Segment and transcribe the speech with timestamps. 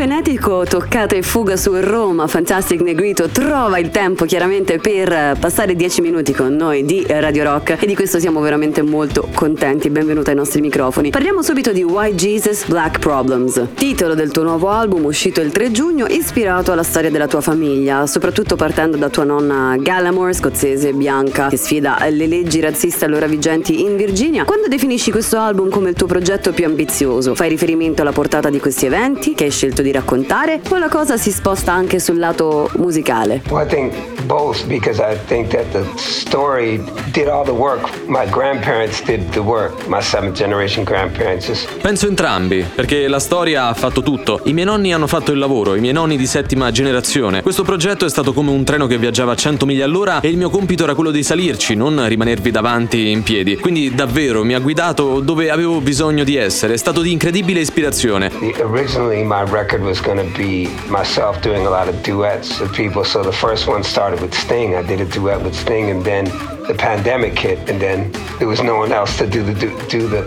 [0.00, 6.00] frenetico toccata e fuga su Roma, Fantastic Negrito trova il tempo chiaramente per passare dieci
[6.00, 9.90] minuti con noi di Radio Rock e di questo siamo veramente molto contenti.
[9.90, 11.10] Benvenuta ai nostri microfoni.
[11.10, 15.70] Parliamo subito di Why Jesus Black Problems, titolo del tuo nuovo album uscito il 3
[15.70, 21.48] giugno, ispirato alla storia della tua famiglia, soprattutto partendo da tua nonna Gallamore, scozzese bianca,
[21.48, 24.44] che sfida le leggi razziste allora vigenti in Virginia.
[24.46, 28.60] Quando definisci questo album come il tuo progetto più ambizioso, fai riferimento alla portata di
[28.60, 32.70] questi eventi che hai scelto di raccontare o la cosa si sposta anche sul lato
[32.76, 33.42] musicale?
[33.48, 33.94] Well, I think
[34.24, 37.88] both because I think that the story did all the work.
[38.06, 39.86] My grandparents did the work.
[39.86, 41.66] My seventh generation grandparents.
[41.80, 44.40] Penso entrambi, perché la storia ha fatto tutto.
[44.44, 47.42] I miei nonni hanno fatto il lavoro, i miei nonni di settima generazione.
[47.42, 50.36] Questo progetto è stato come un treno che viaggiava a 100 miglia all'ora e il
[50.36, 53.56] mio compito era quello di salirci, non rimanervi davanti in piedi.
[53.56, 56.74] Quindi davvero mi ha guidato dove avevo bisogno di essere.
[56.74, 58.30] È stato di incredibile ispirazione.
[58.62, 63.04] Originally my record was going to be myself doing a lot of duets with people.
[63.04, 64.74] So the first one started with Sting.
[64.74, 66.26] I did a duet with Sting and then
[66.70, 70.08] the pandemic hit, and then there was no one else to do the do, do
[70.08, 70.24] the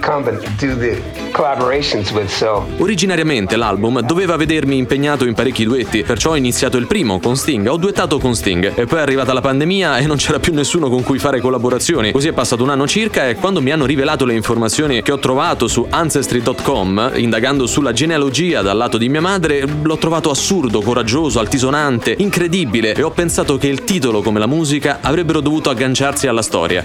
[0.59, 2.27] do the collaborations with.
[2.27, 7.37] So originariamente l'album doveva vedermi impegnato in parecchi duetti, perciò ho iniziato il primo con
[7.37, 10.53] Sting, ho duettato con Sting e poi è arrivata la pandemia e non c'era più
[10.53, 12.11] nessuno con cui fare collaborazioni.
[12.11, 15.19] Così è passato un anno circa e quando mi hanno rivelato le informazioni che ho
[15.19, 21.39] trovato su ancestry.com, indagando sulla genealogia dal lato di mia madre, l'ho trovato assurdo, coraggioso,
[21.39, 26.32] altisonante, incredibile e ho pensato che il titolo come la musica avrebbero dovuto agganciarsi alla
[26.41, 26.83] storia.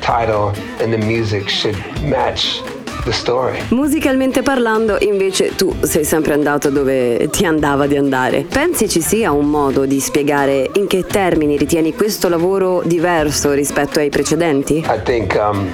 [3.70, 8.44] Musicalmente parlando, invece, tu sei sempre andato dove ti andava di andare.
[8.48, 13.98] Pensi ci sia un modo di spiegare in che termini ritieni questo lavoro diverso rispetto
[13.98, 14.84] ai precedenti?
[14.86, 15.72] I think um,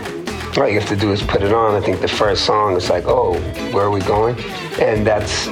[0.57, 1.75] all you have to do is put it on.
[1.75, 3.37] I think the first song is like, oh,
[3.73, 4.37] where are we going?
[4.79, 5.49] And that's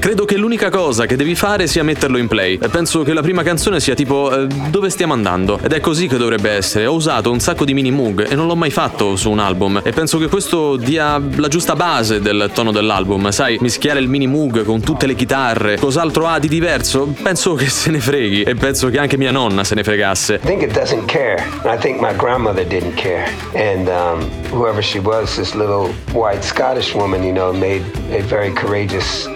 [0.00, 2.58] Credo che l'unica cosa che devi fare sia metterlo in play.
[2.60, 5.60] E penso che la prima canzone sia tipo eh, dove stiamo andando.
[5.62, 6.86] Ed è così che dovrebbe essere.
[6.86, 9.80] Ho usato un sacco di mini moog e non l'ho mai fatto su un album.
[9.84, 13.30] E penso che questo dia la giusta base del tono dell'album.
[13.30, 15.78] Sai, mischiare il mini moog con tutte le chitarre.
[15.78, 17.14] Cos'altro ha di diverso?
[17.22, 18.42] Penso che se ne freghi.
[18.42, 20.40] E penso che anche mia nonna se ne fregasse.
[20.42, 21.40] I think it doesn't care.
[21.64, 23.30] I think my grandmother didn't care.
[23.54, 28.52] And um, whoever she was, this little white Scottish woman, you know, made a very
[28.52, 29.26] courageous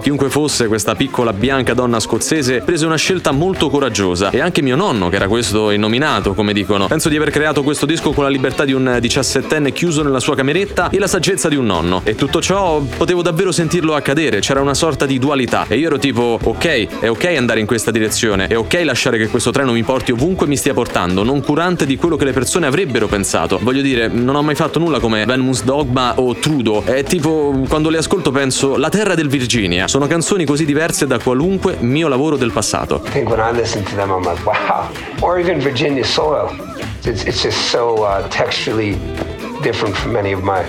[0.00, 4.76] Chiunque fosse questa piccola bianca donna scozzese prese una scelta molto coraggiosa e anche mio
[4.76, 6.86] nonno, che era questo innominato, come dicono.
[6.86, 10.34] Penso di aver creato questo disco con la libertà di un diciassettenne chiuso nella sua
[10.34, 12.00] cameretta e la saggezza di un nonno.
[12.04, 15.66] E tutto ciò potevo davvero sentirlo accadere, c'era una sorta di dualità.
[15.68, 19.28] E io ero tipo, ok, è ok andare in questa direzione, è ok lasciare che
[19.28, 22.66] questo treno mi porti ovunque mi stia portando, non curante di quello che le persone
[22.66, 23.58] avrebbero pensato.
[23.60, 26.84] Voglio dire, non ho mai fatto nulla come Venus Dogma o Trudo.
[26.84, 29.88] È tipo quando le ascolto penso La terra del Virginia.
[29.88, 33.00] Sono canzoni così diverse da qualunque mio lavoro del passato.
[33.06, 34.88] I think when I listen to them I'm like wow.
[35.20, 36.50] Or even Virginia soil.
[37.04, 38.98] It's, it's just so uh, texturally
[39.62, 40.62] different from many of my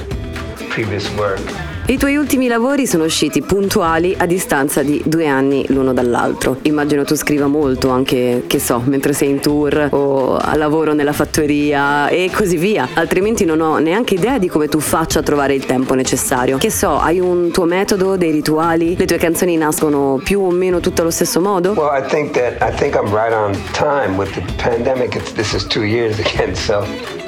[0.70, 1.42] previous work.
[1.86, 6.56] I tuoi ultimi lavori sono usciti puntuali a distanza di due anni l'uno dall'altro.
[6.62, 11.12] Immagino tu scriva molto anche, che so, mentre sei in tour o a lavoro nella
[11.12, 12.88] fattoria e così via.
[12.94, 16.58] Altrimenti non ho neanche idea di come tu faccia a trovare il tempo necessario.
[16.58, 18.96] Che so, hai un tuo metodo, dei rituali?
[18.96, 21.74] Le tue canzoni nascono più o meno tutte allo stesso modo?
[21.74, 25.16] Well, I think that I think I'm right on time with the pandemic.
[25.16, 26.86] It's, this is two years again, so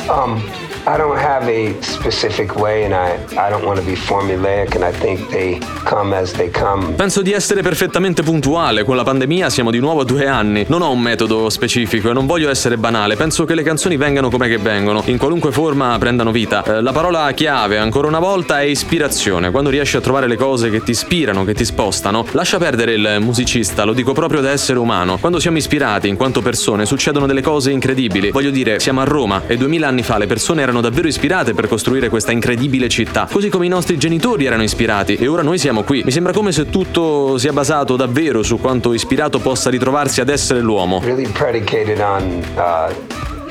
[0.10, 0.42] um,
[0.88, 4.84] I don't have a specific way and I, I don't want to be formulaic and
[4.84, 6.94] I think they come as they come.
[6.94, 10.64] Penso di essere perfettamente puntuale, con la pandemia siamo di nuovo a due anni.
[10.68, 14.30] Non ho un metodo specifico e non voglio essere banale, penso che le canzoni vengano
[14.30, 16.64] come che vengono, in qualunque forma prendano vita.
[16.64, 19.50] Eh, la parola chiave, ancora una volta, è ispirazione.
[19.50, 23.18] Quando riesci a trovare le cose che ti ispirano, che ti spostano, lascia perdere il
[23.22, 25.18] musicista, lo dico proprio da essere umano.
[25.18, 28.30] Quando siamo ispirati in quanto persone succedono delle cose incredibili.
[28.30, 31.68] Voglio dire, siamo a Roma e duemila anni fa le persone erano davvero ispirate per
[31.68, 35.84] costruire questa incredibile città, così come i nostri genitori erano ispirati e ora noi siamo
[35.84, 36.04] qui.
[36.04, 40.60] Mi sembra come se tutto sia basato davvero su quanto ispirato possa ritrovarsi ad essere
[40.62, 41.02] l'uomo.
[41.04, 43.45] Really predicated on uh,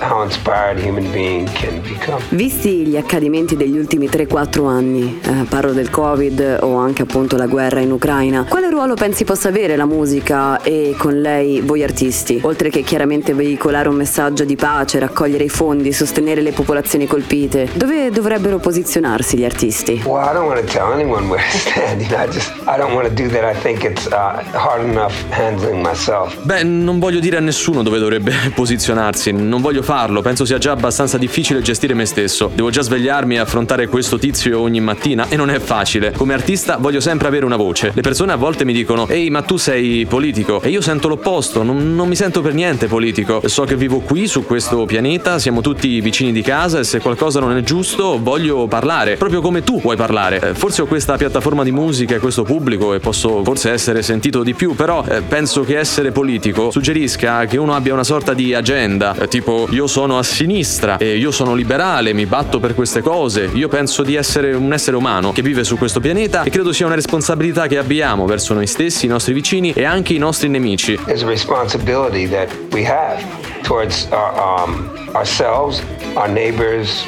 [2.28, 7.46] Visti gli accadimenti degli ultimi 3-4 anni, eh, parlo del Covid o anche appunto la
[7.46, 12.38] guerra in Ucraina, quale ruolo pensi possa avere la musica e con lei voi artisti?
[12.42, 17.70] Oltre che chiaramente veicolare un messaggio di pace, raccogliere i fondi, sostenere le popolazioni colpite,
[17.72, 20.02] dove dovrebbero posizionarsi gli artisti?
[20.04, 22.02] Well, I don't want to tell anyone where to stand.
[22.02, 23.44] You know, I just I don't want to do that.
[23.44, 26.36] I think it's uh, hard enough handling myself.
[26.42, 30.58] Beh, non voglio dire a nessuno dove dovrebbe posizionarsi, non voglio fare farlo, penso sia
[30.58, 32.50] già abbastanza difficile gestire me stesso.
[32.52, 36.10] Devo già svegliarmi e affrontare questo tizio ogni mattina e non è facile.
[36.10, 37.92] Come artista voglio sempre avere una voce.
[37.94, 41.62] Le persone a volte mi dicono ehi ma tu sei politico e io sento l'opposto,
[41.62, 43.40] non, non mi sento per niente politico.
[43.46, 47.38] So che vivo qui su questo pianeta, siamo tutti vicini di casa e se qualcosa
[47.38, 50.40] non è giusto voglio parlare, proprio come tu vuoi parlare.
[50.40, 54.42] Eh, forse ho questa piattaforma di musica e questo pubblico e posso forse essere sentito
[54.42, 58.54] di più, però eh, penso che essere politico suggerisca che uno abbia una sorta di
[58.54, 63.02] agenda, eh, tipo io sono a sinistra e io sono liberale, mi batto per queste
[63.02, 66.72] cose, io penso di essere un essere umano che vive su questo pianeta e credo
[66.72, 70.48] sia una responsabilità che abbiamo verso noi stessi, i nostri vicini e anche i nostri
[70.48, 70.96] nemici.
[71.06, 73.20] There's a responsibility that we have
[73.62, 75.82] towards our, um, ourselves,
[76.14, 77.04] our neighbors,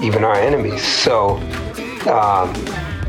[0.00, 0.80] even our enemies.
[0.80, 1.40] So
[2.06, 2.54] um,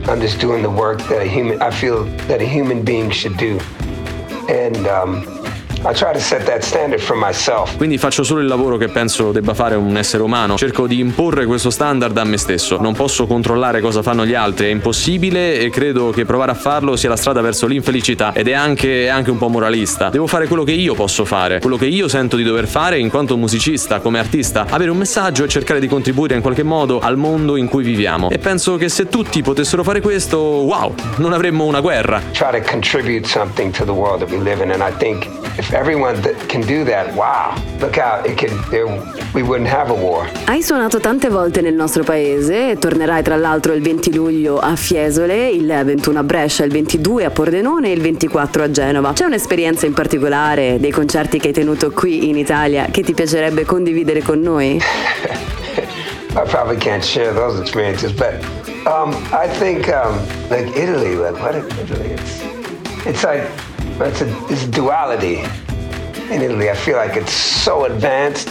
[0.08, 3.38] I'm just doing the work that a human I feel that a human being should
[3.38, 3.60] do.
[4.50, 5.45] And um,
[7.78, 10.58] Quindi faccio solo il lavoro che penso debba fare un essere umano.
[10.58, 12.80] Cerco di imporre questo standard a me stesso.
[12.80, 16.96] Non posso controllare cosa fanno gli altri, è impossibile e credo che provare a farlo
[16.96, 20.10] sia la strada verso l'infelicità ed è anche, è anche un po' moralista.
[20.10, 23.10] Devo fare quello che io posso fare, quello che io sento di dover fare in
[23.10, 27.18] quanto musicista, come artista, avere un messaggio e cercare di contribuire in qualche modo al
[27.18, 28.30] mondo in cui viviamo.
[28.30, 32.22] E penso che se tutti potessero fare questo, wow, non avremmo una guerra.
[32.32, 35.72] Try to contribute something to the world that we live in and I think if
[35.72, 38.88] everyone can do that, wow, look out, it can, there,
[39.34, 40.30] we wouldn't have a war.
[40.46, 45.50] Hai suonato tante volte nel nostro paese, tornerai tra l'altro il 20 luglio a Fiesole,
[45.50, 49.13] il 21 a Brescia, il 22 a Pordenone e il 24 a Genova.
[49.13, 53.63] C'è un'esperienza in particolare dei concerti che hai tenuto qui in Italia che ti piacerebbe
[53.66, 54.81] condividere con noi?
[56.36, 58.44] I probably can't share those experiences, but
[58.86, 60.19] um, I think um,
[60.50, 62.12] like Italy, like what Italy?
[62.12, 62.44] It's,
[63.06, 63.48] it's like
[64.02, 65.40] it's a it's duality
[66.30, 66.70] in Italy.
[66.70, 68.50] I feel like it's so advanced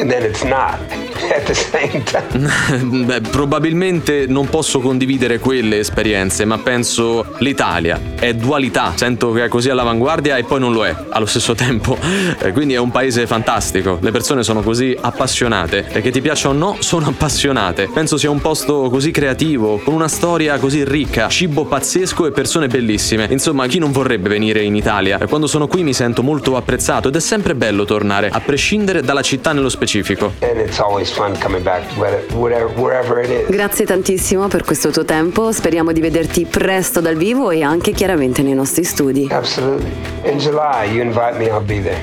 [0.00, 0.80] and then it's not.
[1.30, 3.04] At the same time.
[3.04, 8.92] Beh, probabilmente non posso condividere quelle esperienze, ma penso l'Italia è dualità.
[8.96, 11.96] Sento che è così all'avanguardia e poi non lo è allo stesso tempo.
[12.38, 13.98] Eh, quindi è un paese fantastico.
[14.00, 17.88] Le persone sono così appassionate e che ti piaccia o no, sono appassionate.
[17.92, 22.66] Penso sia un posto così creativo, con una storia così ricca, cibo pazzesco e persone
[22.68, 23.26] bellissime.
[23.30, 25.18] Insomma, chi non vorrebbe venire in Italia?
[25.26, 29.22] Quando sono qui mi sento molto apprezzato ed è sempre bello tornare, a prescindere dalla
[29.22, 30.34] città nello specifico.
[30.40, 33.48] And it's always wherever, wherever it is.
[33.48, 38.42] Grazie tantissimo per questo tuo tempo, speriamo di vederti presto dal vivo e anche chiaramente
[38.42, 39.28] nei nostri studi.
[39.30, 39.90] Absolutely.
[40.24, 42.00] In July you invite me, I'll be there.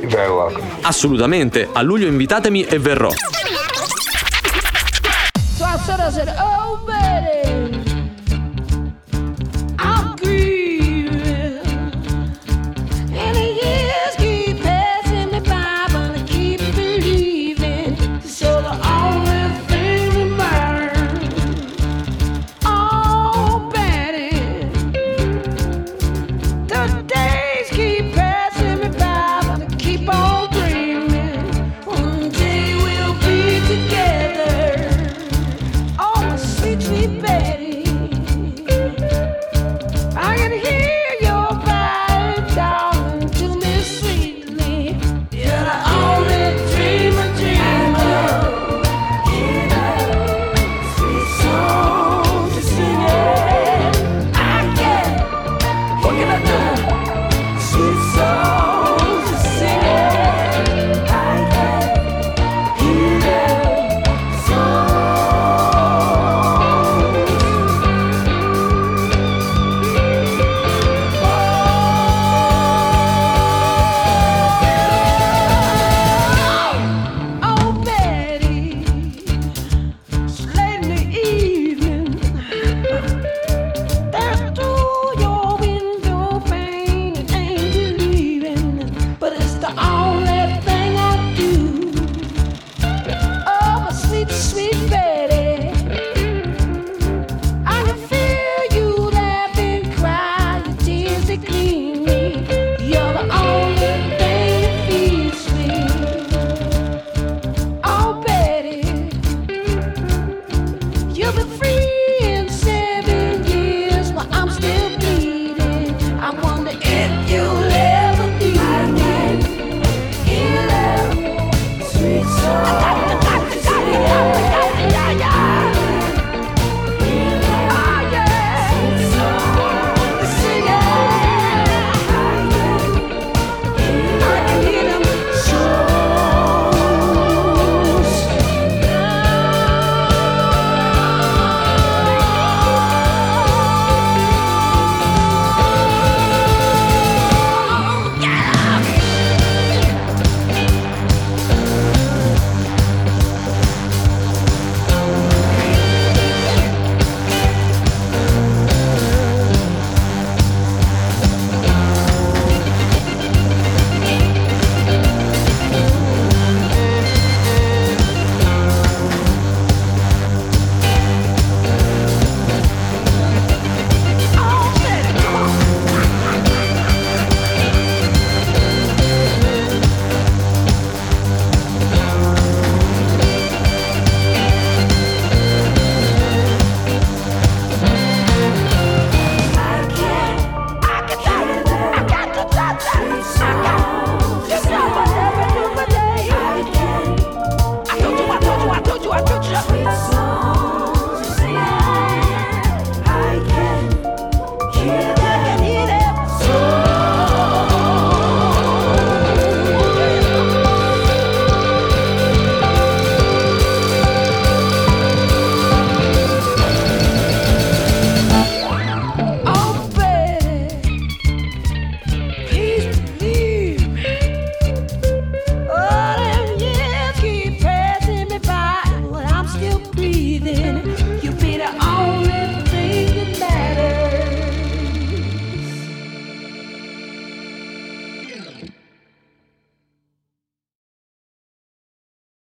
[0.00, 0.64] You're very welcome.
[0.82, 3.10] Assolutamente, a luglio invitatemi e verrò.